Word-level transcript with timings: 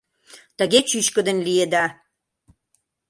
Тыге 0.57 0.79
чӱчкыдын 0.89 1.37
лиеда. 1.45 1.85